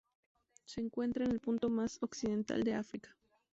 [0.65, 3.15] Se encuentra en el punto más occidental de África.